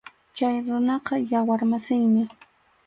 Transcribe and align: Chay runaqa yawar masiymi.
Chay 0.37 0.55
runaqa 0.67 1.15
yawar 1.31 1.61
masiymi. 1.71 2.23